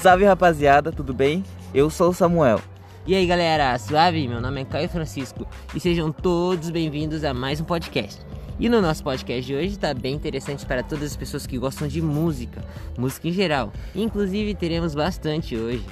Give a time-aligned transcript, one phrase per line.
[0.00, 1.42] Salve rapaziada, tudo bem?
[1.74, 2.60] Eu sou o Samuel.
[3.04, 4.28] E aí galera, suave?
[4.28, 8.24] Meu nome é Caio Francisco e sejam todos bem-vindos a mais um podcast.
[8.60, 11.88] E no nosso podcast de hoje está bem interessante para todas as pessoas que gostam
[11.88, 12.62] de música,
[12.96, 13.72] música em geral.
[13.92, 15.84] Inclusive teremos bastante hoje.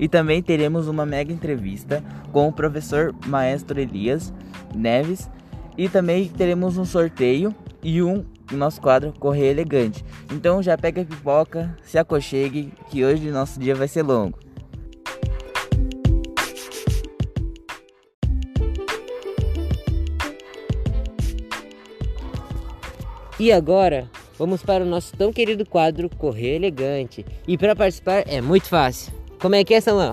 [0.00, 2.02] E também teremos uma mega entrevista
[2.32, 4.34] com o professor Maestro Elias
[4.74, 5.30] Neves.
[5.78, 10.04] E também teremos um sorteio e um nosso quadro Correio Elegante.
[10.30, 14.38] Então já pega a pipoca, se aconchegue, que hoje nosso dia vai ser longo.
[23.38, 27.26] E agora, vamos para o nosso tão querido quadro Correio Elegante.
[27.46, 29.12] E para participar é muito fácil.
[29.40, 30.12] Como é que é, Samuel?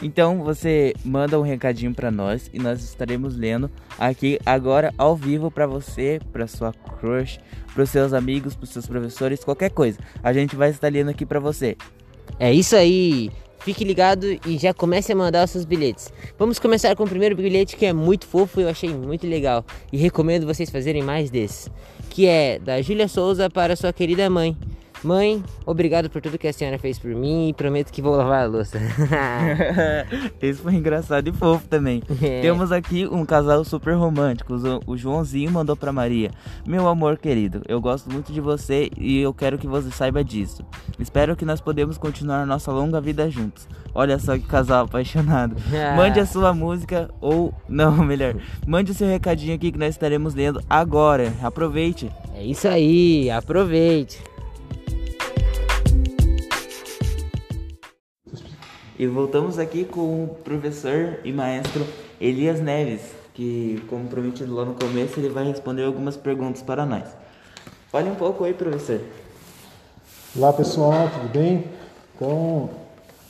[0.00, 5.50] Então você manda um recadinho para nós e nós estaremos lendo aqui agora ao vivo
[5.50, 7.40] para você, para sua crush,
[7.74, 9.98] para os seus amigos, para seus professores, qualquer coisa.
[10.22, 11.76] A gente vai estar lendo aqui para você.
[12.38, 13.30] É isso aí.
[13.60, 16.12] Fique ligado e já comece a mandar os seus bilhetes.
[16.38, 19.64] Vamos começar com o primeiro bilhete que é muito fofo e eu achei muito legal
[19.92, 21.68] e recomendo vocês fazerem mais desses,
[22.08, 24.56] que é da Júlia Souza para sua querida mãe.
[25.02, 28.44] Mãe, obrigado por tudo que a senhora fez por mim e prometo que vou lavar
[28.44, 28.78] a louça.
[30.42, 32.02] Esse foi engraçado e fofo também.
[32.20, 32.40] É.
[32.40, 34.54] Temos aqui um casal super romântico.
[34.86, 36.30] O Joãozinho mandou para Maria:
[36.66, 40.64] Meu amor querido, eu gosto muito de você e eu quero que você saiba disso.
[40.98, 43.68] Espero que nós podemos continuar nossa longa vida juntos.
[43.94, 45.56] Olha só que casal apaixonado.
[45.96, 48.34] Mande a sua música ou não, melhor,
[48.66, 51.32] mande o seu recadinho aqui que nós estaremos lendo agora.
[51.42, 52.10] Aproveite.
[52.34, 54.27] É isso aí, aproveite.
[58.98, 61.86] E voltamos aqui com o professor e maestro
[62.20, 67.04] Elias Neves, que, como prometido lá no começo, ele vai responder algumas perguntas para nós.
[67.92, 69.00] Fale um pouco aí, professor.
[70.36, 71.66] Olá, pessoal, tudo bem?
[72.16, 72.70] Então,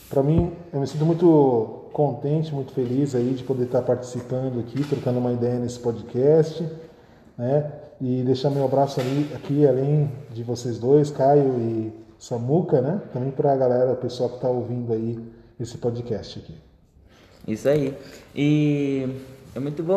[0.09, 4.83] para mim, eu me sinto muito contente, muito feliz aí de poder estar participando aqui,
[4.85, 6.67] trocando uma ideia nesse podcast,
[7.37, 7.71] né?
[8.01, 13.03] E deixar meu abraço ali, aqui, além de vocês dois, Caio e Samuca, né?
[13.13, 16.55] Também para a galera, o pessoal que está ouvindo aí esse podcast aqui.
[17.47, 17.95] Isso aí.
[18.35, 19.09] E
[19.55, 19.97] é muito bom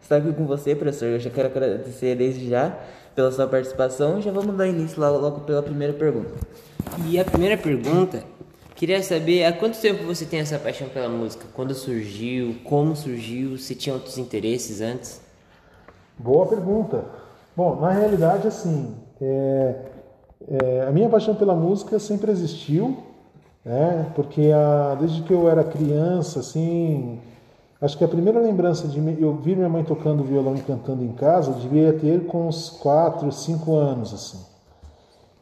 [0.00, 1.06] estar aqui com você, professor.
[1.06, 2.78] Eu já quero agradecer desde já
[3.14, 6.30] pela sua participação e já vamos dar início logo, logo pela primeira pergunta.
[7.06, 8.22] E a primeira pergunta,
[8.74, 11.46] queria saber há quanto tempo você tem essa paixão pela música?
[11.52, 12.56] Quando surgiu?
[12.64, 13.56] Como surgiu?
[13.56, 15.20] Se tinha outros interesses antes?
[16.18, 17.04] Boa pergunta.
[17.56, 19.74] Bom, na realidade, assim, é,
[20.48, 23.02] é, a minha paixão pela música sempre existiu,
[23.64, 24.06] né?
[24.14, 27.18] Porque a, desde que eu era criança, assim,
[27.80, 31.12] acho que a primeira lembrança de eu vi minha mãe tocando violão e cantando em
[31.12, 34.38] casa, eu devia ter com uns 4, 5 anos, assim.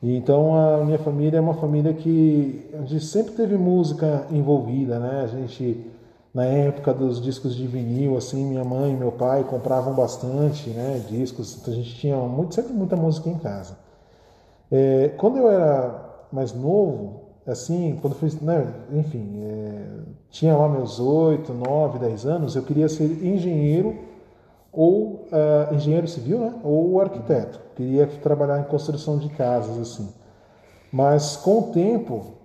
[0.03, 4.99] E então a minha família é uma família que a gente sempre teve música envolvida,
[4.99, 5.23] né?
[5.25, 5.85] A gente
[6.33, 11.03] na época dos discos de vinil, assim, minha mãe e meu pai compravam bastante, né,
[11.09, 13.77] discos, então a gente tinha muito, sempre muita música em casa.
[14.71, 19.85] É, quando eu era mais novo, assim, quando fui, né, enfim, é,
[20.31, 23.97] tinha lá meus 8, 9, 10 anos, eu queria ser engenheiro
[24.73, 27.59] ou uh, engenheiro civil, né, ou arquiteto.
[27.75, 30.13] Queria trabalhar em construção de casas, assim.
[30.93, 32.39] Mas com o tempo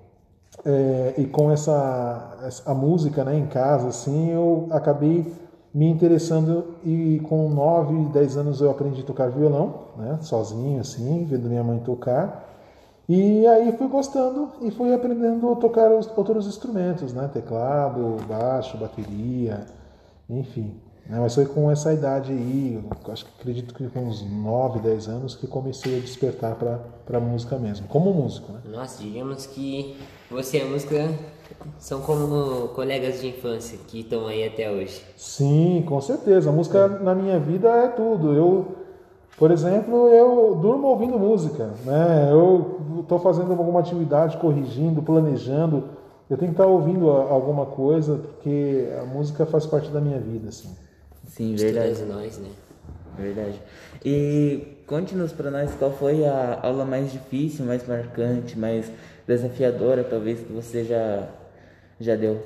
[0.66, 5.31] é, e com essa a música, né, em casa, assim, eu acabei
[5.74, 11.25] me interessando e com 9, 10 anos eu aprendi a tocar violão, né, sozinho, assim,
[11.25, 12.53] vendo minha mãe tocar.
[13.08, 17.30] E aí fui gostando e fui aprendendo a tocar os, outros instrumentos, né?
[17.34, 19.66] Teclado, baixo, bateria,
[20.30, 20.80] enfim.
[21.06, 21.19] Né?
[21.19, 25.36] Mas foi com essa idade aí, acho que acredito que com uns 9, 10 anos,
[25.36, 28.62] que comecei a despertar para a música mesmo, como músico, né?
[28.66, 29.97] Nossa, digamos que
[30.31, 31.09] você e a música
[31.78, 35.03] são como colegas de infância que estão aí até hoje.
[35.18, 36.50] Sim, com certeza.
[36.50, 37.03] A música é.
[37.03, 38.34] na minha vida é tudo.
[38.34, 38.83] Eu
[39.38, 42.30] por exemplo, eu durmo ouvindo música, né?
[42.32, 45.84] Eu estou fazendo alguma atividade, corrigindo, planejando,
[46.30, 50.50] eu tenho que estar ouvindo alguma coisa porque a música faz parte da minha vida,
[50.50, 50.75] assim.
[51.28, 51.96] Sim, verdade.
[51.96, 52.50] De nós, né?
[53.18, 53.62] Verdade.
[54.04, 58.92] E conte-nos para nós qual foi a aula mais difícil, mais marcante, mais
[59.28, 61.28] desafiadora, talvez que você já
[62.00, 62.42] já deu.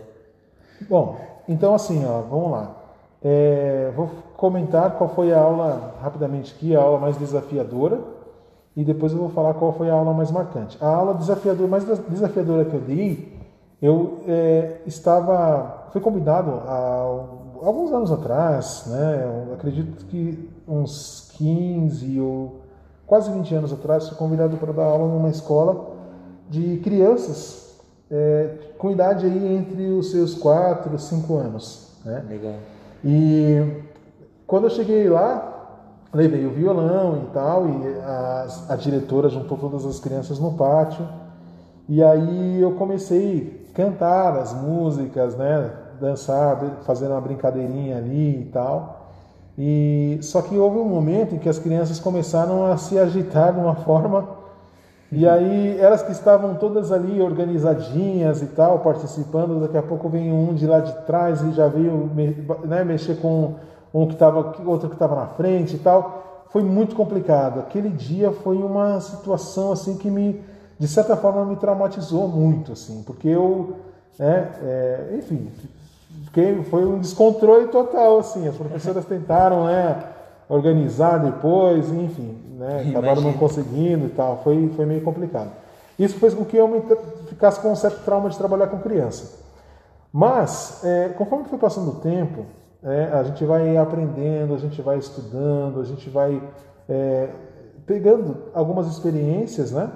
[0.90, 2.76] Bom, então assim, ó, vamos lá.
[3.24, 8.00] É, vou comentar qual foi a aula, rapidamente aqui, a aula mais desafiadora,
[8.76, 10.78] e depois eu vou falar qual foi a aula mais marcante.
[10.80, 13.36] A aula desafiadora, mais desafiadora que eu dei,
[13.82, 17.26] eu é, estava, fui convidado há
[17.64, 22.62] alguns anos atrás, né, acredito que uns 15 ou
[23.08, 25.96] quase 20 anos atrás, fui convidado para dar aula numa escola
[26.48, 27.76] de crianças
[28.12, 31.92] é, com idade aí entre os seus 4 e 5 anos.
[32.06, 32.24] Né?
[32.30, 32.56] Legal.
[33.04, 33.84] E
[34.48, 35.78] quando eu cheguei lá,
[36.14, 41.08] levei o violão e tal, e a, a diretora juntou todas as crianças no pátio.
[41.88, 45.70] E aí eu comecei a cantar as músicas, né?
[46.00, 49.12] Dançar, fazendo uma brincadeirinha ali e tal.
[49.58, 53.60] E só que houve um momento em que as crianças começaram a se agitar de
[53.60, 54.38] uma forma
[55.12, 60.34] e aí elas que estavam todas ali organizadinhas e tal, participando, daqui a pouco vem
[60.34, 62.12] um de lá de trás e já veio
[62.66, 63.56] né, mexer com
[63.94, 66.46] um que estava, outro que estava na frente e tal.
[66.50, 67.60] Foi muito complicado.
[67.60, 70.42] Aquele dia foi uma situação assim que me,
[70.80, 73.76] de certa forma, me traumatizou muito, assim, porque eu,
[74.18, 75.50] né, é, enfim,
[76.26, 78.48] fiquei, foi um descontrole total, assim.
[78.48, 80.04] As professoras tentaram, né,
[80.50, 82.86] organizar depois, enfim, né?
[82.90, 84.42] Acabaram não conseguindo e tal.
[84.44, 85.52] Foi, foi meio complicado.
[86.00, 86.82] Isso fez com que eu me,
[87.28, 89.40] ficasse com um certo trauma de trabalhar com criança.
[90.12, 92.46] Mas, é, conforme foi passando o tempo,
[92.84, 96.42] é, a gente vai aprendendo, a gente vai estudando, a gente vai
[96.88, 97.30] é,
[97.86, 99.90] pegando algumas experiências, né?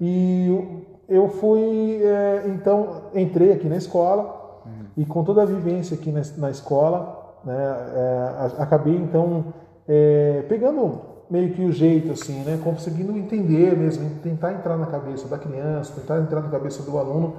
[0.00, 4.86] E eu fui, é, então, entrei aqui na escola uhum.
[4.96, 9.52] e com toda a vivência aqui na, na escola, né, é, acabei, então,
[9.86, 12.60] é, pegando meio que o jeito, assim, né?
[12.62, 17.36] Conseguindo entender mesmo, tentar entrar na cabeça da criança, tentar entrar na cabeça do aluno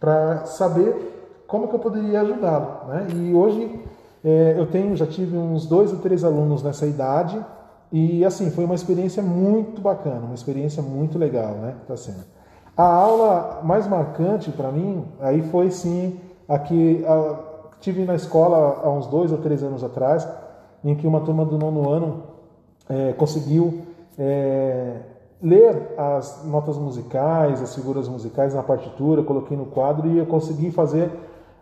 [0.00, 3.06] para saber como que eu poderia ajudá-lo, né?
[3.14, 3.80] E hoje
[4.24, 7.38] é, eu tenho, já tive uns dois ou três alunos nessa idade
[7.92, 11.74] e assim foi uma experiência muito bacana, uma experiência muito legal, né?
[11.86, 12.24] Tá sendo.
[12.76, 16.18] A aula mais marcante para mim aí foi sim
[16.48, 17.38] a que a,
[17.80, 20.28] tive na escola há uns dois ou três anos atrás,
[20.84, 22.22] em que uma turma do nono ano
[22.88, 23.82] é, conseguiu
[24.18, 24.96] é,
[25.42, 30.70] ler as notas musicais, as figuras musicais na partitura, coloquei no quadro e eu consegui
[30.70, 31.10] fazer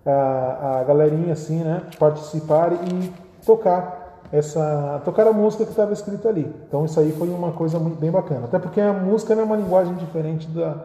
[0.06, 3.12] a, a galerinha assim, né, participar e
[3.44, 6.46] tocar essa tocar a música que estava escrita ali.
[6.68, 8.44] Então isso aí foi uma coisa muito bem bacana.
[8.44, 10.84] Até porque a música é uma linguagem diferente da,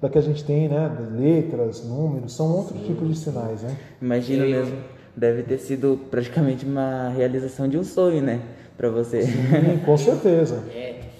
[0.00, 0.90] da que a gente tem, né?
[1.12, 2.86] Letras, números, são outros Sim.
[2.86, 3.76] tipos de sinais, né?
[4.00, 4.76] Imagina mesmo.
[5.16, 8.40] Deve ter sido praticamente uma realização de um sonho, né?
[8.80, 9.24] para você.
[9.24, 10.64] Sim, com certeza.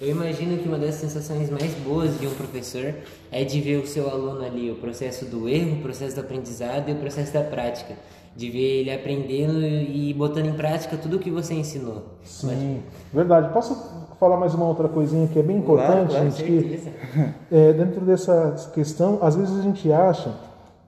[0.01, 2.95] Eu imagino que uma das sensações mais boas de um professor
[3.31, 6.89] é de ver o seu aluno ali, o processo do erro, o processo do aprendizado
[6.89, 7.93] e o processo da prática.
[8.35, 12.01] De ver ele aprendendo e botando em prática tudo o que você ensinou.
[12.23, 12.81] Sim,
[13.13, 13.53] verdade.
[13.53, 13.75] Posso
[14.19, 16.83] falar mais uma outra coisinha que é bem importante, claro, claro, gente, que
[17.55, 20.33] é, dentro dessa questão, às vezes a gente acha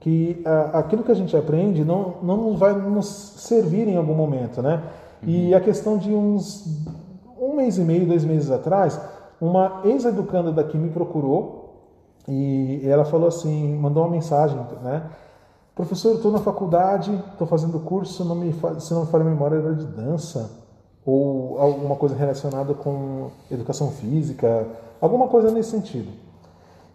[0.00, 3.06] que a, aquilo que a gente aprende não, não vai nos
[3.36, 4.82] servir em algum momento, né?
[5.22, 6.64] E a questão de uns
[7.50, 9.00] um mês e meio, dois meses atrás,
[9.40, 11.64] uma ex-educanda daqui me procurou
[12.26, 15.10] e ela falou assim, mandou uma mensagem, né?
[15.74, 19.74] Professor, estou na faculdade, estou fazendo curso, não me, se não me falha memória, era
[19.74, 20.62] de dança
[21.04, 24.66] ou alguma coisa relacionada com educação física,
[25.00, 26.10] alguma coisa nesse sentido.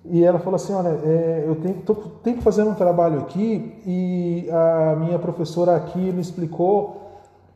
[0.06, 3.80] E ela falou assim, olha, é, eu tenho, tô, tenho que fazer um trabalho aqui
[3.86, 7.09] e a minha professora aqui me explicou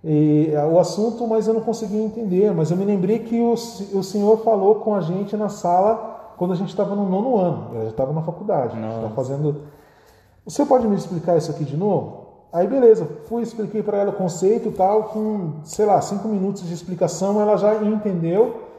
[0.03, 2.53] e, é, o assunto, mas eu não consegui entender.
[2.53, 6.51] Mas eu me lembrei que o, o senhor falou com a gente na sala quando
[6.51, 7.69] a gente estava no nono ano.
[7.75, 8.77] Eu já estava na faculdade.
[8.77, 9.61] Estava fazendo.
[10.45, 12.23] O senhor pode me explicar isso aqui de novo?
[12.51, 16.63] Aí beleza, fui expliquei para ela o conceito e tal, com sei lá cinco minutos
[16.67, 18.72] de explicação, ela já entendeu.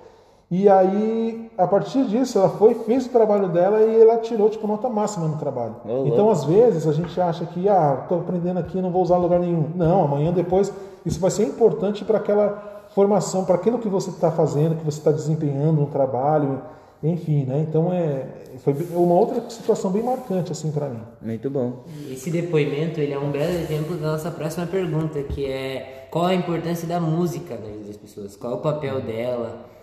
[0.57, 4.69] E aí, a partir disso, ela foi, fez o trabalho dela e ela tirou tipo
[4.69, 5.75] nota máxima no trabalho.
[5.85, 9.17] Oh, então, às vezes, a gente acha que ah, estou aprendendo aqui, não vou usar
[9.17, 9.71] lugar nenhum.
[9.75, 10.73] Não, amanhã depois
[11.05, 14.99] isso vai ser importante para aquela formação, para aquilo que você está fazendo, que você
[14.99, 16.63] está desempenhando no trabalho,
[17.03, 17.67] enfim, né?
[17.69, 18.25] Então é
[18.59, 21.01] foi uma outra situação bem marcante assim para mim.
[21.21, 21.83] Muito bom.
[22.09, 26.35] Esse depoimento ele é um belo exemplo da nossa próxima pergunta, que é qual a
[26.35, 28.37] importância da música na vida das pessoas?
[28.37, 29.75] Qual é o papel dela?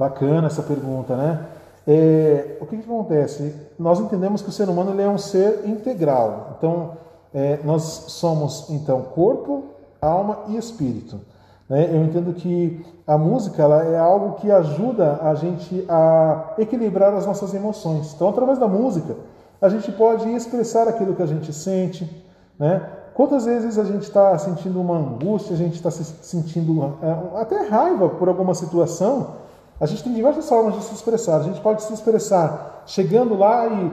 [0.00, 1.44] Bacana essa pergunta, né?
[1.86, 3.54] É, o que, que, acontece?
[3.78, 6.54] Nós entendemos que o ser humano ele é um ser integral.
[6.56, 6.92] Então,
[7.34, 9.64] é, nós somos então corpo,
[10.00, 11.20] alma e espírito.
[11.68, 11.90] Né?
[11.92, 17.26] Eu entendo que a música ela é algo que ajuda a gente a equilibrar as
[17.26, 18.14] nossas emoções.
[18.14, 19.14] Então, através da música,
[19.60, 22.10] a gente pode expressar aquilo que a gente sente.
[22.58, 22.80] Né?
[23.12, 27.68] Quantas vezes a gente está sentindo uma angústia, a gente está se sentindo é, até
[27.68, 29.49] raiva por alguma situação,
[29.80, 31.38] a gente tem diversas formas de se expressar.
[31.38, 33.90] A gente pode se expressar chegando lá e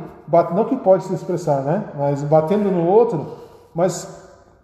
[0.53, 1.85] não que pode se expressar, né?
[1.97, 3.25] Mas batendo no outro.
[3.73, 4.07] Mas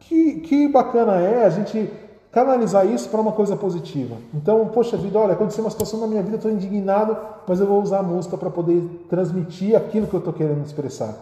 [0.02, 1.90] que, que bacana é a gente
[2.30, 4.16] canalizar isso para uma coisa positiva.
[4.34, 7.16] Então, poxa vida, olha, aconteceu uma situação na minha vida, estou indignado,
[7.48, 11.14] mas eu vou usar a música para poder transmitir aquilo que eu estou querendo expressar.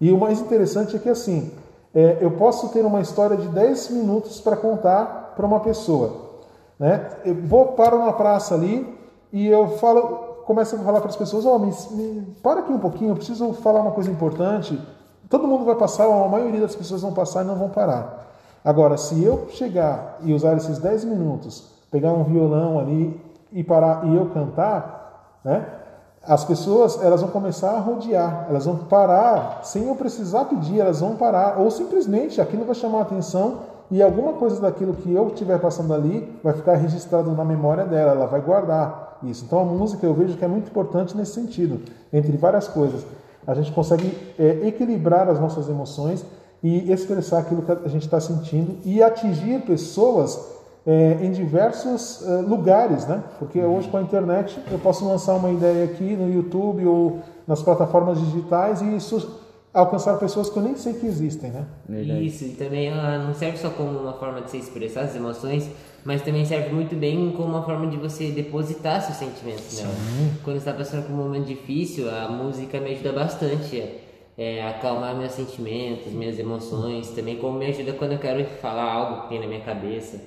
[0.00, 1.50] E o mais interessante é que assim,
[1.94, 6.30] é, eu posso ter uma história de 10 minutos para contar para uma pessoa.
[6.78, 7.10] Né?
[7.24, 9.01] Eu vou para uma praça ali
[9.32, 12.78] e eu falo, começo a falar para as pessoas, oh, me, me, para aqui um
[12.78, 14.78] pouquinho, eu preciso falar uma coisa importante.
[15.30, 18.30] Todo mundo vai passar, a maioria das pessoas vão passar e não vão parar.
[18.62, 23.18] Agora, se eu chegar e usar esses 10 minutos, pegar um violão ali
[23.50, 25.66] e parar e eu cantar, né?
[26.24, 31.00] As pessoas elas vão começar a rodear, elas vão parar sem eu precisar pedir, elas
[31.00, 35.28] vão parar ou simplesmente aquilo vai chamar a atenção e alguma coisa daquilo que eu
[35.28, 39.44] estiver passando ali vai ficar registrado na memória dela, ela vai guardar isso.
[39.44, 41.78] Então a música eu vejo que é muito importante nesse sentido,
[42.10, 43.04] entre várias coisas.
[43.46, 46.24] A gente consegue é, equilibrar as nossas emoções
[46.62, 50.40] e expressar aquilo que a gente está sentindo e atingir pessoas
[50.86, 53.22] é, em diversos é, lugares, né?
[53.38, 57.62] Porque hoje com a internet eu posso lançar uma ideia aqui no YouTube ou nas
[57.62, 59.41] plataformas digitais e isso
[59.72, 61.64] alcançar pessoas que eu nem sei que existem, né?
[61.88, 62.26] Verdade.
[62.26, 65.68] Isso, e também ela não serve só como uma forma de se expressar as emoções,
[66.04, 69.94] mas também serve muito bem como uma forma de você depositar seus sentimentos nela.
[70.42, 73.82] Quando está passando por um momento difícil, a música me ajuda bastante
[74.36, 79.22] é, acalmar meus sentimentos, minhas emoções, também como me ajuda quando eu quero falar algo
[79.22, 80.20] que tem na minha cabeça.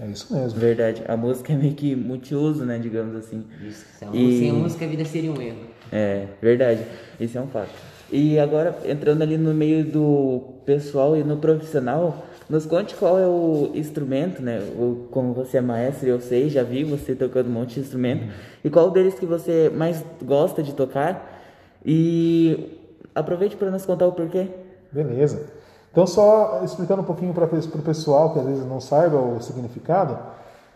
[0.00, 0.58] É isso mesmo.
[0.58, 1.02] Verdade.
[1.08, 3.44] A música é meio que multiuso, né, digamos assim.
[3.60, 3.84] Isso.
[4.12, 4.38] E...
[4.38, 5.66] Sem a música a vida seria um erro.
[5.90, 6.84] É, verdade.
[7.18, 7.70] Isso é um fato.
[8.10, 13.26] E agora, entrando ali no meio do pessoal e no profissional, nos conte qual é
[13.26, 14.60] o instrumento, né?
[14.76, 18.22] O, como você é maestro, eu sei, já vi você tocando um monte de instrumento.
[18.22, 18.30] Uhum.
[18.64, 21.42] E qual deles que você mais gosta de tocar?
[21.84, 22.78] E
[23.14, 24.48] aproveite para nos contar o porquê.
[24.90, 25.46] Beleza.
[25.92, 30.18] Então, só explicando um pouquinho para o pessoal que às vezes não saiba o significado,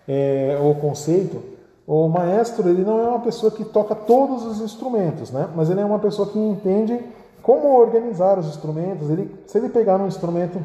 [0.06, 1.42] é, o conceito,
[1.86, 5.48] o maestro ele não é uma pessoa que toca todos os instrumentos, né?
[5.54, 6.98] mas ele é uma pessoa que entende
[7.42, 9.10] como organizar os instrumentos.
[9.10, 10.64] Ele, se ele pegar um instrumento,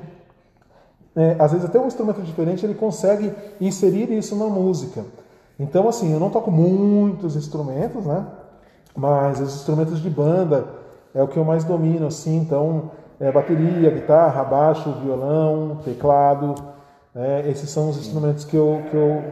[1.16, 5.04] é, às vezes até um instrumento diferente, ele consegue inserir isso na música.
[5.60, 8.26] Então, assim, eu não toco muitos instrumentos, né?
[8.96, 10.66] Mas os instrumentos de banda
[11.14, 12.38] é o que eu mais domino, assim.
[12.38, 16.54] Então, é bateria, guitarra, baixo, violão, teclado.
[17.16, 19.24] É, esses são os instrumentos que eu, que eu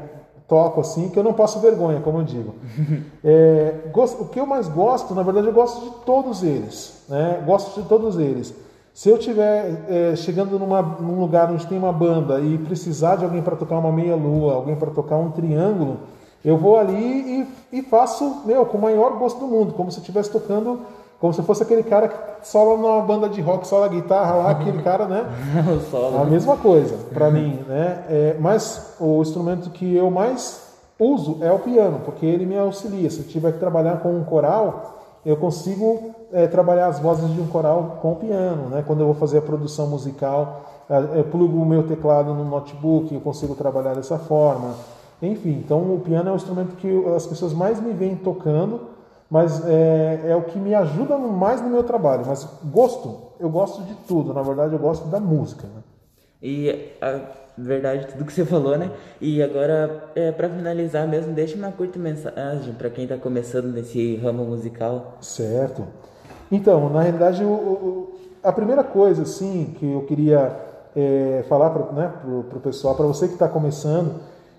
[0.47, 2.55] toco, assim, que eu não passo vergonha, como eu digo.
[3.27, 7.03] É, gosto, o que eu mais gosto, na verdade, eu gosto de todos eles.
[7.09, 7.41] Né?
[7.43, 8.53] Gosto de todos eles.
[8.93, 13.25] Se eu estiver é, chegando numa, num lugar onde tem uma banda e precisar de
[13.25, 15.97] alguém para tocar uma meia-lua, alguém para tocar um triângulo,
[16.45, 19.97] eu vou ali e, e faço, meu, com o maior gosto do mundo, como se
[19.97, 20.81] eu estivesse tocando,
[21.25, 24.83] como se fosse aquele cara que sola numa banda de rock, sola guitarra lá, aquele
[24.83, 25.25] cara, né?
[26.21, 28.03] a mesma coisa, para mim, né?
[28.07, 30.61] É, mas o instrumento que eu mais
[30.99, 33.09] uso é o piano, porque ele me auxilia.
[33.09, 37.41] Se eu tiver que trabalhar com um coral, eu consigo é, trabalhar as vozes de
[37.41, 38.83] um coral com o piano, né?
[38.85, 40.61] Quando eu vou fazer a produção musical,
[41.15, 44.75] eu plugo o meu teclado no notebook, eu consigo trabalhar dessa forma.
[45.23, 48.93] Enfim, então o piano é o instrumento que as pessoas mais me veem tocando,
[49.35, 52.23] mas é, é o que me ajuda mais no meu trabalho.
[52.25, 54.33] Mas gosto, eu gosto de tudo.
[54.33, 55.67] Na verdade, eu gosto da música.
[55.67, 55.83] Né?
[56.41, 57.19] E a
[57.57, 58.89] verdade, tudo que você falou, né?
[59.19, 64.15] E agora, é, para finalizar mesmo, deixa uma curta mensagem para quem está começando nesse
[64.15, 65.17] ramo musical.
[65.19, 65.85] Certo.
[66.49, 70.57] Então, na realidade, o, o, a primeira coisa, assim, que eu queria
[70.95, 74.15] é, falar para né, o pessoal, para você que está começando,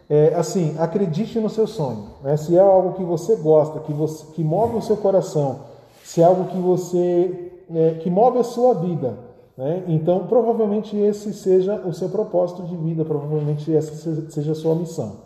[0.09, 2.05] é, assim, acredite no seu sonho.
[2.23, 2.37] Né?
[2.37, 5.61] Se é algo que você gosta, que, você, que move o seu coração,
[6.05, 9.15] se é algo que você é, que move a sua vida,
[9.57, 9.83] né?
[9.89, 15.17] então provavelmente esse seja o seu propósito de vida, provavelmente essa seja a sua missão.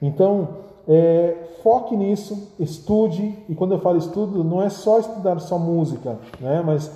[0.00, 0.48] Então
[0.86, 6.18] é, foque nisso, estude e quando eu falo estudo não é só estudar só música,
[6.40, 6.62] né?
[6.64, 6.90] mas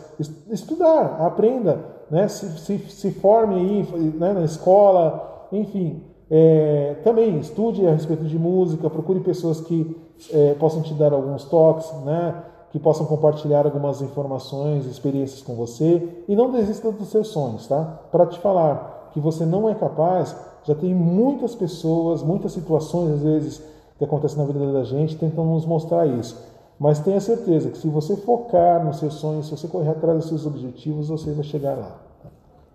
[0.51, 2.29] estudar, aprenda, né?
[2.29, 3.83] se, se, se forme aí
[4.17, 4.33] né?
[4.33, 9.97] na escola, enfim, é, também estude a respeito de música, procure pessoas que
[10.33, 12.43] é, possam te dar alguns toques, né?
[12.71, 17.83] que possam compartilhar algumas informações, experiências com você e não desista dos seus sonhos, tá?
[18.11, 23.23] Para te falar que você não é capaz, já tem muitas pessoas, muitas situações às
[23.23, 23.63] vezes
[23.97, 26.37] que acontecem na vida da gente tentam nos mostrar isso.
[26.79, 30.29] Mas tenha certeza que se você focar nos seus sonhos, se você correr atrás dos
[30.29, 32.06] seus objetivos, você vai chegar lá.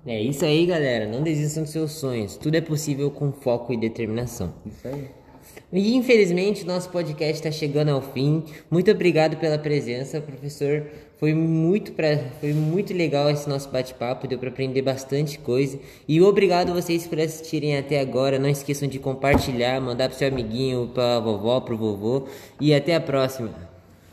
[0.06, 1.08] É isso aí, galera.
[1.08, 2.36] Não desistam dos seus sonhos.
[2.36, 4.54] Tudo é possível com foco e determinação.
[4.66, 5.22] Isso aí.
[5.72, 8.44] E infelizmente nosso podcast está chegando ao fim.
[8.70, 10.86] Muito obrigado pela presença, professor.
[11.18, 12.18] Foi muito pra...
[12.40, 15.80] foi muito legal esse nosso bate-papo, deu para aprender bastante coisa.
[16.08, 18.40] E obrigado vocês por assistirem até agora.
[18.40, 22.28] Não esqueçam de compartilhar, mandar pro seu amiguinho, pra vovó, pro vovô.
[22.60, 23.71] E até a próxima.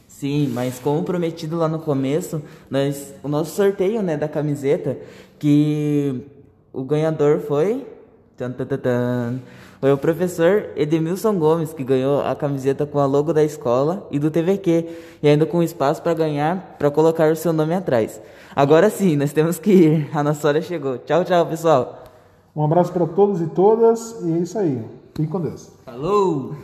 [0.08, 4.98] Sim, mas como prometido lá no começo, nós, o nosso sorteio né, da camiseta,
[5.38, 6.22] que
[6.72, 7.86] o ganhador foi.
[8.36, 9.40] Tan, tan, tan, tan,
[9.80, 14.18] foi o professor Edmilson Gomes que ganhou a camiseta com a logo da escola e
[14.18, 14.88] do TVQ
[15.22, 18.20] e ainda com espaço para ganhar, para colocar o seu nome atrás.
[18.56, 20.10] Agora sim, nós temos que ir.
[20.16, 20.98] A nossa hora chegou.
[20.98, 22.04] Tchau, tchau, pessoal.
[22.56, 24.84] Um abraço para todos e todas e é isso aí.
[25.14, 25.70] Fique com Deus.
[25.84, 26.54] Falou!